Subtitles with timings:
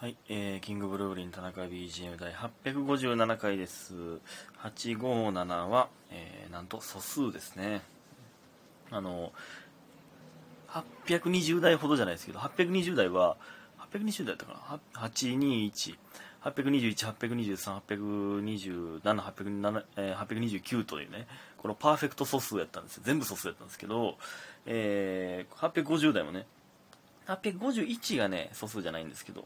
[0.00, 3.94] はい、えー、キングブルーリン田中 BGM 第857回です。
[4.62, 7.82] 857は、えー、なんと素数ですね。
[8.92, 9.32] あの、
[10.68, 13.38] 820台ほどじゃないですけど、820台は、
[13.90, 15.98] 820台だったかな ?821、
[16.44, 21.26] 821、823、827、827えー829というね、
[21.56, 23.02] このパーフェクト素数やったんですよ。
[23.04, 24.16] 全部素数やったんですけど、
[24.64, 26.46] えー、850台もね、
[27.26, 29.44] 851がね、素数じゃないんですけど、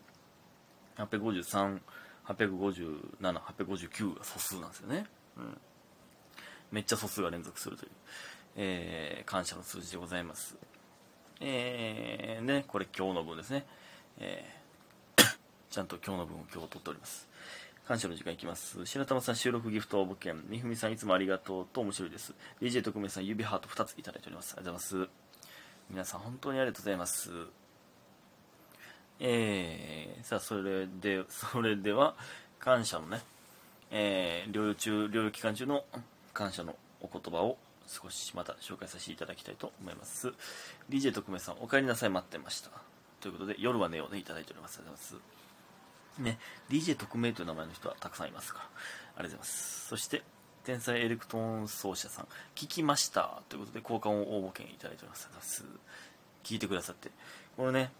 [0.96, 1.80] 853、
[2.26, 5.06] 857、859が素数なんですよね。
[5.36, 5.58] うん。
[6.70, 7.90] めっちゃ素数が連続するという、
[8.56, 10.56] えー、感謝の数字でございます。
[11.40, 13.66] えー、ね、これ今日の分ですね。
[14.18, 15.24] えー、
[15.70, 17.28] ちゃんと今日の分を今日取っております。
[17.86, 18.86] 感謝の時間いきます。
[18.86, 20.42] 白玉さん収録ギフト応募券。
[20.48, 22.32] みふみさんいつもありがとうと面白いです。
[22.60, 24.54] DJ 特命さん指ハート2ついただいております。
[24.56, 25.10] ありがとうございます。
[25.90, 27.61] 皆さん本当にありがとうございます。
[29.24, 32.16] えー、さあそれでそれでは
[32.58, 33.20] 感謝のね、
[33.92, 35.84] えー療養中療養期間中の
[36.34, 40.32] 感謝のお言葉を少しまた紹介させていただきたいと思います。
[40.90, 42.70] DJ 特命さんお帰りなさい待ってました。
[43.20, 44.78] ということで夜は寝ようでいただいております。
[44.78, 45.26] ありがとうございま
[46.16, 46.38] すね
[46.68, 48.64] DJ 特命という名前の人はたくさんいますから。
[48.64, 49.86] ありがとうございます。
[49.86, 50.22] そして
[50.64, 52.26] 天才エレクトーン奏者さん。
[52.56, 53.42] 聞きました。
[53.48, 55.80] ということで交換を応募券いただいておりますありがとうございます。
[56.42, 57.10] 聞いてくださって。
[57.56, 57.92] これね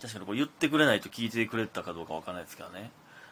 [0.00, 2.90] 確かにこれ言ってくれないと聞いてくれたかどうかわからないですからね。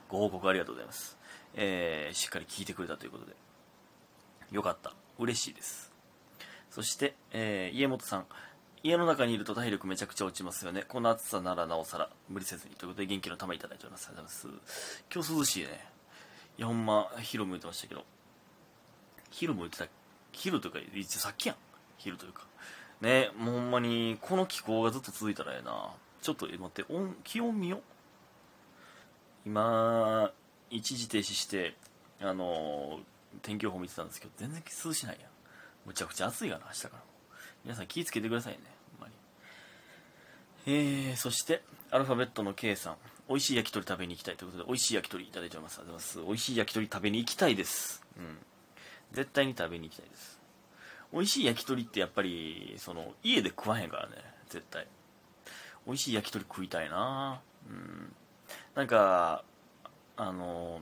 [0.09, 1.17] ご報告ありがとうございます、
[1.55, 3.35] えーしっかり聞いてくれたということで。
[4.53, 4.93] よかった。
[5.19, 5.93] 嬉しいです。
[6.71, 8.27] そして、えー家元さん。
[8.83, 10.85] 家の中にいると体力めちゃくちゃ落ちますよね。
[10.87, 14.09] この暑さならなおさら無理せずにということで元気の玉いただいております。
[14.09, 15.89] ありがとうございます今日涼しいね。
[16.59, 18.05] いやほんま昼も言ってましたけど。
[19.31, 19.87] 昼も言ってた
[20.33, 21.57] 昼というか一応さっきやん。
[21.99, 22.47] 昼というか。
[23.01, 25.91] ねもうほんまにこの気候がずっと続いたらええな。
[26.23, 27.81] ちょっと待って温気温見よ
[29.45, 30.33] 今
[30.71, 31.75] 一時停止して
[32.21, 33.01] あの
[33.43, 35.31] 天気予報見てたんですけど全然涼しないやん。
[35.87, 36.93] むちゃくちゃ暑いがな明日から
[37.65, 38.59] 皆さん気ぃつけてくださいね
[38.99, 39.15] ほんまに。
[40.67, 42.97] えー、そしてアルファベットの K さん。
[43.29, 46.27] 美味しい焼き鳥食べに行きたいということで美味しい焼き鳥いただいておりますありがとうございます。
[46.27, 48.05] 美味しい焼き鳥食べに行きたいです。
[48.17, 48.39] うん。
[49.13, 50.41] 絶対に食べに行きたいです。
[51.13, 54.17] 美味しい焼き鳥ってやっぱりその家で食わへんからね
[54.49, 54.87] 絶対。
[55.87, 57.41] 美味しい焼き鳥食いたいな。
[57.69, 58.15] うん。
[58.75, 59.45] なんか
[60.17, 60.81] あの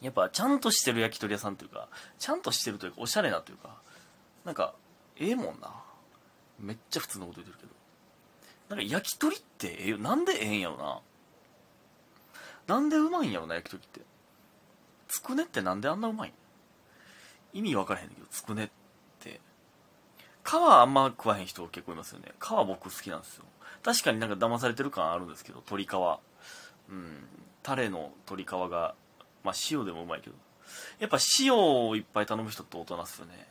[0.00, 3.76] やっぱちゃんとしてる焼き鳥屋さんというかちゃんとしてるというかおしゃれなというか
[4.44, 4.74] なんか
[5.16, 5.72] ええもんな。
[6.58, 7.72] めっちゃ普通のこと言ってるけど。
[8.76, 9.98] なんか焼き鳥ってええよ。
[9.98, 11.00] なんでええんやろな。
[12.66, 14.00] なんでうまいんやろな焼き鳥って。
[15.08, 16.32] つくねってなんであんなうまいん？
[17.52, 18.68] 意味分からへんけどつくねっ
[19.20, 19.40] て。
[20.44, 22.32] 皮あんま食わへん人結構いますよね。
[22.40, 23.44] 皮僕好きなんですよ。
[23.86, 25.88] 確かになんか騙されてる感あるんですけど鶏皮。
[26.90, 27.28] うん。
[27.62, 28.96] タレの鶏皮が
[29.44, 30.34] まあ塩でもうまいけど。
[30.98, 33.46] やっぱ塩をいっぱい頼む人って大人っすよね。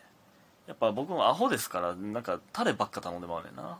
[0.67, 3.79] やっぱ僕もアホですからなんかタレばっか頼んでまうねんな。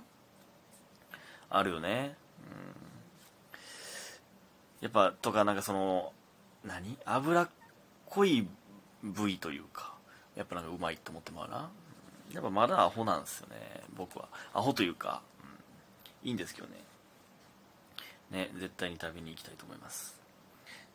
[1.50, 2.16] あるよね。
[2.48, 3.58] うん。
[4.80, 6.14] やっぱとかなんかその
[6.64, 6.98] 何？
[7.04, 7.50] 脂っ
[8.06, 8.48] こい
[9.04, 9.94] 部位というか
[10.38, 11.70] やっぱなんかうまいと思ってまうな。
[12.32, 14.30] やっぱまだアホなんですよね僕は。
[14.54, 15.22] アホというか、
[16.26, 16.74] いいんですけどね。
[18.32, 20.20] ね絶対に食べに行きたいと思います。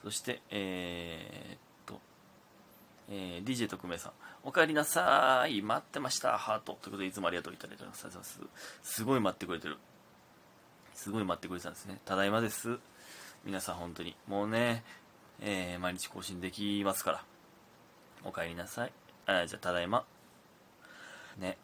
[0.03, 2.01] そしてえー、っと、
[3.09, 4.13] えー DJ 特命さん。
[4.43, 5.63] お帰りなさい。
[5.63, 6.37] 待ってました。
[6.37, 6.77] ハート。
[6.83, 8.05] ということでいつもありがとういただいております。
[8.05, 8.51] ありがとうございま
[8.83, 8.93] す。
[8.95, 9.79] すごい待ってくれてる。
[10.95, 12.01] すごい待ってくれてたんですね。
[12.05, 12.79] ただいまです。
[13.45, 14.17] 皆さん本当に。
[14.27, 14.83] もうね、
[15.41, 17.25] えー毎日更新できますから。
[18.25, 18.93] お帰りなさい。
[19.27, 20.05] あじゃあただいま。
[21.39, 21.57] ね。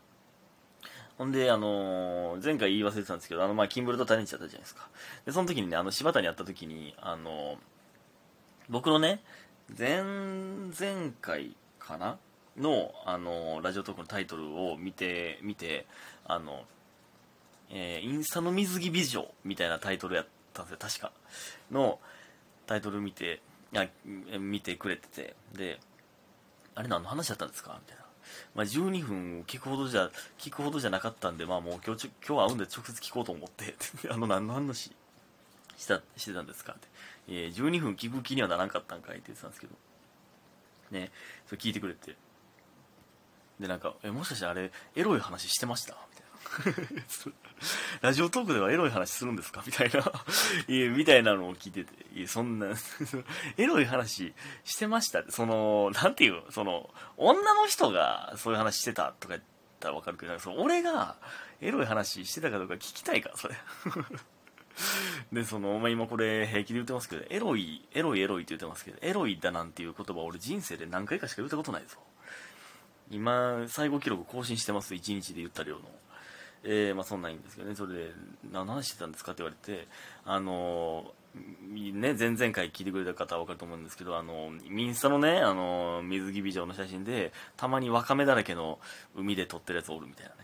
[1.18, 4.88] ほんで、あのー前回言い忘れてたんですけど、あの、まあ、キンブルとタレンチだったじゃないですか。
[5.24, 7.56] で、その時にね、あの、柴田に会った時に、あのー
[8.68, 9.22] 僕のね、
[9.78, 10.02] 前、
[10.78, 12.18] 前回かな？
[12.56, 15.86] の、あのーラジオトークのタイトルを見て、見て、
[16.26, 16.64] あの、
[17.70, 21.12] えーインスタの水着美女みたいなタイトルやったんですよ、確か。
[21.70, 21.98] の、
[22.66, 23.40] タイトル見て、
[23.72, 23.88] いや、
[24.38, 25.80] 見てくれてて、で、
[26.74, 27.78] あれ何の話だったんですか？
[27.80, 28.05] みたいな。
[28.54, 33.74] まあ、12分を聞くほどじゃ、聞くほどじゃなかったんで、まあもう今日ちょ、今日会うんで直接聞こうと思って、
[34.10, 34.92] あの、何の話
[35.76, 36.88] した、してたんですかって。
[37.28, 39.74] えー、12分聞く気にはならんかったんかいって言ってたんですけど。
[40.90, 41.10] ね、
[41.46, 42.16] それ聞いてくれて。
[43.60, 45.94] で、なんか、え、もしかしてあれ、エロい話してました？
[45.94, 46.15] み。
[48.02, 49.62] ラジオトークではエロい話するんですか？
[49.66, 50.00] みたいな。
[50.68, 52.68] いや、みたいなのを聞いてて、そんな、
[53.56, 54.34] エロい話
[54.64, 59.42] してました、その、なんていう、その、女の人がそういう話してたとか言っ
[59.80, 61.16] たらわかるけど、その俺が
[61.60, 63.54] エロい話してたかどうか聞きたいから、それ。
[65.32, 71.96] でその、まあ、今これ平気で言ってますけどエロいエロいエロいって言ってますけどエロいだなんていう言葉俺人生で何回かしか言ったことないぞ。
[73.10, 75.82] 今最後記録更新してます1日で言った量の。
[76.64, 78.12] えー、まあそんなんいいんですけどねそれで
[78.52, 79.32] 何話してたんですか？
[79.32, 79.86] って言われて
[80.24, 81.12] あの
[81.62, 88.78] ね、前々回聞いてくれた方は分かると思うんですけど、あの、ミンスタのね、あの、水着美女の写真で、たまにワカメだらけの
[89.14, 90.36] 海で撮ってるやつおるみたいなね。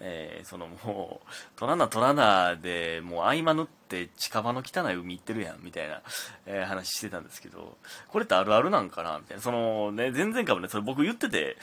[0.00, 6.02] えー、そのもう、トラナトラナで、もう合間縫って近場の汚い海行ってるやん、みたいな、
[6.44, 7.78] えー、話してたんですけど、
[8.08, 9.42] これってあるあるなんかなみたいな。
[9.42, 11.56] そのね、前々回もね、それ僕言ってて、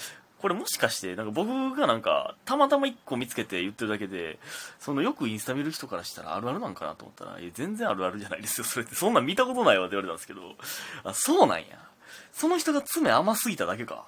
[0.45, 4.37] これもしかして、なんか僕がなんか、たまたま1個見つけて言ってるだけで、
[4.77, 8.93] そのよくインスタ見る人からしたらあるあるなんかなと思ったら、いや、全然あるあるじゃないですよ、それって。
[8.93, 10.41] そんなん見たことないわって言われたんですけど、
[11.03, 11.65] あ、そうなんや。
[12.31, 14.05] その人が爪甘すぎただけか。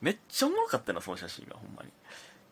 [0.00, 1.90] めっちゃおもろかったな、その写真が、ほんまに。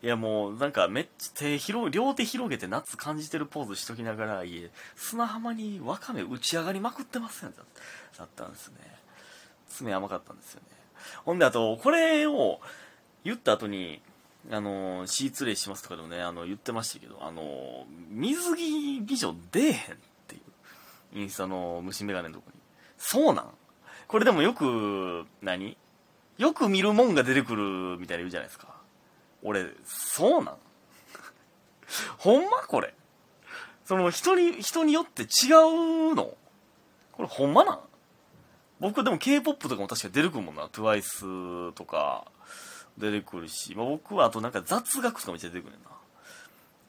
[0.05, 7.63] いやもうなんかめっちゃ手広両手広げて夏感じてるポーズしときながらいえ砂浜にワカメ打ち上がりまくってますやんだ
[8.25, 8.75] ったんですね
[9.69, 10.83] 爪甘かったんですよね
[11.25, 12.61] ほんであとこれを
[13.25, 14.01] 言った後に
[14.51, 19.75] あのシーツレイしますとかでもねあの言ってましたけどあの水着美女出えへんっ
[20.27, 20.43] ていう。
[21.15, 22.61] インスタの虫眼鏡のとこに。
[22.97, 23.51] そうなん？
[24.09, 25.77] これでもよく何？
[26.39, 28.69] よく見るもんが出てくるみたいな言うじゃないですか。
[29.43, 30.57] 俺、そうなん？
[32.17, 32.63] ほんま？
[32.67, 32.95] これ。
[33.85, 35.27] その人に、人によって違
[36.07, 36.35] うの。
[37.13, 37.81] これほんまなん？
[38.81, 40.65] 僕でも K-POP とかも確か出てくるもんな。
[40.69, 42.25] TWICE とか。
[42.99, 45.91] 出てくるし、まあ、僕はあとなんか雑学とかめっちゃ出てくるな。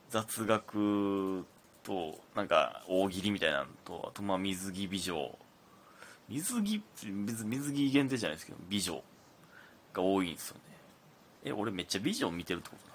[0.09, 1.45] 雑学
[1.83, 5.37] と、なんか大喜利みたいなのと、あとまあ水着美女。
[6.29, 9.03] 水着、水水着限定じゃないですけど、美女
[9.93, 10.61] が多いんですよね。
[11.45, 12.93] え、俺めっちゃビジョン見てるってことな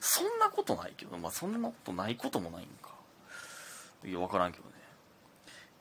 [0.00, 2.90] そんなことないけど、まあそんなことないこともないんか。
[4.04, 4.70] いや、わからんけどね。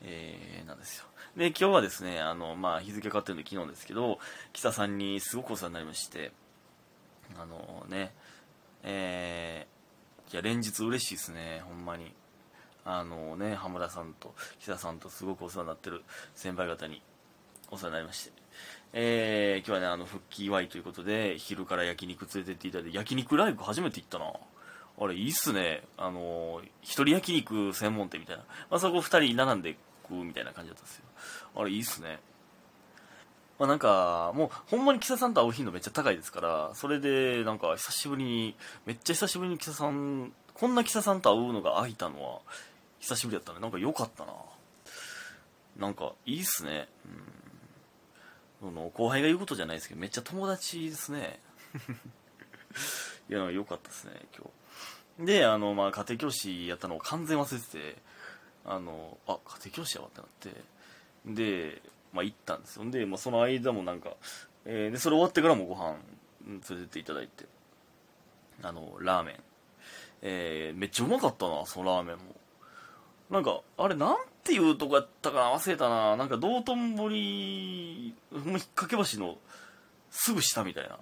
[0.04, 1.06] えー、なんですよ。
[1.36, 4.20] で、今日はですね、あの、まあ日付変わってるんで昨日ですけど、
[4.54, 6.31] 北さんにすごくお世話になりまして、
[7.35, 8.13] あのね、
[8.83, 12.13] えー、いや、連日嬉しいですね、ほんまに。
[12.85, 16.03] あのね、浜田さんと北さんとすごくお世話になってる
[16.35, 17.01] 先輩方に
[17.69, 18.31] お世話になりまして。
[18.94, 24.31] えー、今日はね、あの、復帰祝いということで、昼から焼肉連れてっていただいて、焼肉ライブ初めて行ったな。
[25.00, 25.83] あれ、いいっすね。
[25.97, 28.44] あの、一人焼肉専門店みたいな。
[28.69, 31.03] まあ、そこ二人並んで食うみたいな感じだったんですよ。
[31.56, 32.19] あれ、いいっすね。
[33.59, 38.56] まあ、なんか、もう、ほんまにキサさんと会う頻度めっちゃ高いですから、それで、なんか、久しぶりに、
[38.86, 42.39] めっちゃ久しぶりにキサさん、こんなキサさんと会うのが会えたのは、
[43.00, 43.59] 久しぶりだったね。
[43.59, 44.33] なんか良かったな。
[45.77, 46.88] なんか、いいっすね。
[47.06, 47.38] うん
[48.59, 51.39] その後輩が言うことじゃないですけどめっちゃ友達ですね
[53.30, 54.50] いや良かったですね今
[55.19, 58.01] 日であの、まあ、家庭教師やったのを完全忘れてて
[58.65, 60.63] あのあ家庭教師やわってなって
[61.25, 61.81] で、
[62.13, 62.89] まあ、行ったんですよ。
[62.89, 64.12] で、まあ、その間もなんか、
[64.65, 65.98] えー、でそれ終わってからもご飯
[66.48, 67.45] 連れてっていただいて。
[68.63, 69.36] あのラーメン。
[70.24, 72.24] えー、めっちゃうまかったなそのラーメンも。
[73.30, 76.15] なんかあれなんていうとこやったかな忘れたな。
[76.15, 78.13] なんか道頓堀引っ
[78.75, 79.38] 掛け橋の
[80.10, 80.98] すぐ下みたいな。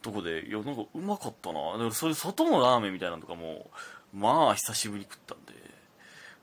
[0.00, 1.72] とこでいやなんかうまかったな。
[1.72, 3.68] だからそういう外のラーメンみたいなのとかも
[4.14, 5.58] まあ久しぶりに食ったんで。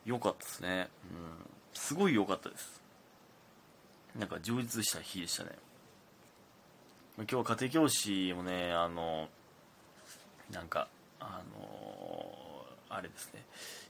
[0.05, 0.89] よかったですね。
[1.11, 1.49] うん。
[1.73, 2.81] すごい良かったです。
[4.17, 5.51] なんか充実した日でしたね。
[7.17, 9.27] 今日は家庭教師もねあの
[10.51, 10.87] なんか
[11.19, 13.43] あのあれですね。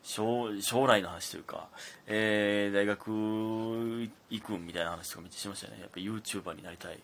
[0.03, 1.67] 将将来の話というか、
[2.07, 5.77] えー、大学行くみたいな話とかめっちゃしましたね。
[5.79, 6.99] やっぱ YouTuber になりたい。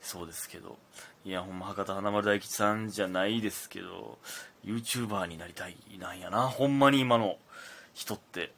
[0.00, 0.78] そうですけど。
[1.24, 4.18] いやほんま博多華丸大吉さんじゃないですけど
[4.64, 6.42] YouTuber になりたいなんやな。
[6.48, 7.38] ほんまに今の
[7.94, 8.52] 人って。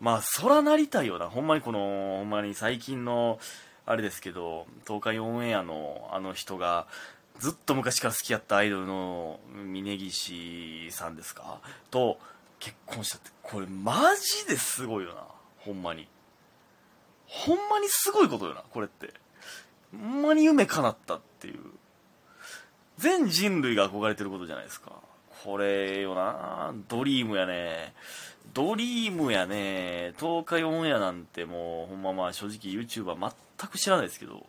[0.00, 1.28] まあそらなりたいよな。
[1.28, 3.38] ほんまにこのほんまに最近の
[3.86, 6.86] あれですけど東海オンエアのあの人が
[7.38, 11.60] ずっと昔から好きやったアイドルの峯岸さんですか？
[11.90, 12.18] と
[12.58, 15.22] 結婚したってこれマジですごいよな。
[15.58, 16.08] ほんまに。
[17.26, 19.12] ほんまにすごいことよなこれって。
[19.92, 21.60] ほんまに夢叶ったっていう。
[22.98, 24.92] 全人類が憧れてることじゃないですか。
[25.46, 26.74] これよな。
[26.88, 27.94] ドリームやね。
[28.52, 30.12] ドリームやね。
[30.18, 34.44] 東海オンエアなんてもうほんままあ正直 YouTuber 全く知らないですけど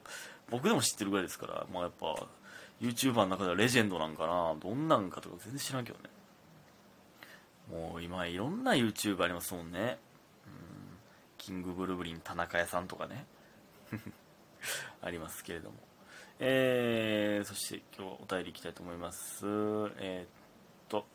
[0.49, 2.25] 僕でも知ってるぐらいですからまあやっぱ
[2.81, 4.55] YouTuber の中ではレジェンドなんかな。
[4.59, 6.09] どんなんかとか全然知らんけどね。
[7.71, 9.99] もう今いろんな YouTube ありますもんね。
[10.47, 10.57] うん。
[11.37, 13.23] キングブルブリン田中屋さんとかね。
[15.03, 15.75] ありますけれども。
[16.39, 19.45] えー、そして今日お便りいきたいと思います。
[19.99, 20.46] えー、
[20.87, 21.05] と。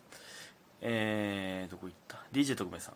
[0.80, 2.94] えー、どこ行った？DJ 特命さん。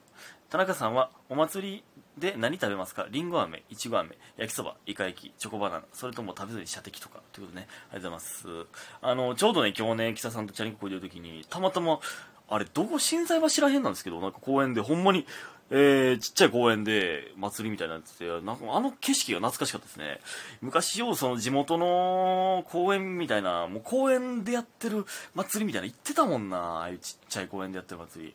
[0.50, 1.84] 田中さんはお祭り
[2.18, 3.06] で何食べますか？
[3.10, 7.20] りんご飴いちご飴焼きそばイカ焼きチョコバナナそれとも食べずに射的とか。
[7.32, 8.66] ということでねありがとうございます。
[9.02, 12.00] あのちょうどね今日ね北さんとチャリンコこいでる時にたまたま
[12.48, 12.98] あれどこ？
[12.98, 15.26] 心斎橋らへんなんですけどなんか公園でほんまに
[15.68, 20.20] えー、ちっちゃい公園で祭りみたいになってて、なんかあの景色が懐かしかったですね。
[20.60, 25.04] 昔よ、その地元の公園みたいな、もう公園でやってる
[25.34, 28.34] 祭りみたいな行ってたもんな、ああいうちっちゃい公園でやってる祭り。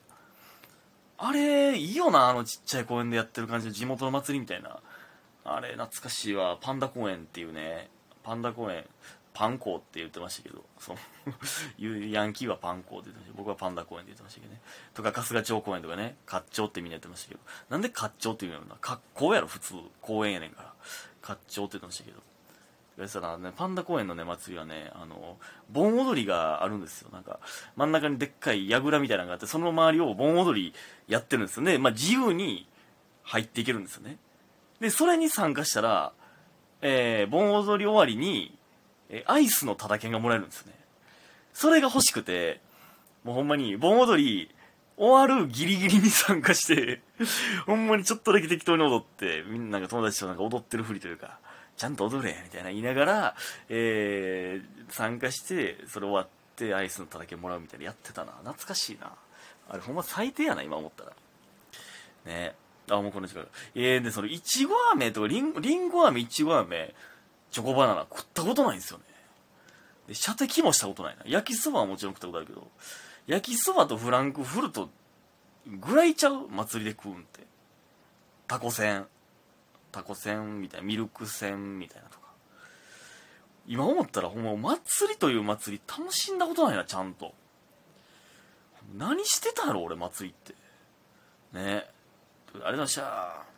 [1.17, 4.79] あれ、いいよな、あのちっちゃい公園でやってる感じの地元の祭りみたいな。
[5.45, 6.57] あれ、懐かしいわ。
[6.59, 7.89] パンダ公園っていうね、
[8.23, 8.85] パンダ公園。
[9.33, 10.99] パンコーって言ってましたけど、その
[12.09, 14.61] ヤンキーはパンコーって言ってました僕はパンダ公園って言ってましたけどね。
[14.93, 19.75] とか、春日町公園とかね、カッチョってみんな言ってましたけど、なんでカッチョって言うのな、格好やろ、普通。
[20.01, 20.73] 公園やねんから。
[21.21, 22.21] カッチョって言ってましたけど。
[22.97, 25.37] でさね、パンダ公園のね、祭りはね、あの、
[25.71, 27.09] 盆踊りがあるんですよ。
[27.11, 27.39] なんか、
[27.75, 30.73] 真ん中にでっかい櫓みたいなのがあって、その周りを盆踊り
[31.07, 31.77] やってるんですよね。
[31.77, 32.67] まあ、自由に
[33.23, 34.17] 入っていけるんですよね。
[34.81, 36.11] で、それに参加したら、
[36.81, 38.57] えー、盆踊り終わりに、
[39.11, 40.73] えアイスのただ券がもらえるんですね。
[41.53, 42.61] それが欲しくて、
[43.23, 44.49] もうほんまに、盆踊り、
[44.97, 47.01] 終わるギリギリに参加して
[47.65, 51.39] ほんまにちょっとだけ適当に踊って、みんなが友達となんか踊ってるふりというか、
[51.75, 53.35] ちゃんと踊れみたいな言いながら、
[53.69, 58.33] えー、参加して、それ終わってアイスのただけもらうみたいなやってたな。
[58.43, 59.11] 懐かしいな。
[59.69, 61.13] あれほんま最低やな、今思ったら。
[62.25, 62.55] ね
[62.89, 63.47] あ、もうこの時間。
[63.73, 66.93] えー、で、その、いちご飴とか、りんりんご飴、いちご飴、
[67.51, 69.03] チョコバナナ食ったことないんですよね。
[70.07, 71.23] で、射的もしたことないな。
[71.25, 72.67] 焼きそばはもちろん食ったことあるけど、
[73.27, 74.89] 焼きそばとフランクフルト
[75.67, 77.41] ぐらいちゃう祭りで食うんって。
[78.47, 79.07] タコせん。
[79.91, 82.27] タコせんみたいな、ミルクせんみたいなとか。
[83.67, 87.33] 今思ったらほんま祭りという祭り楽しんだことないな、ちゃんと。
[88.97, 90.55] 何してたやろ、俺祭りって。
[91.57, 91.89] ね。
[92.53, 93.50] ありがとうございました。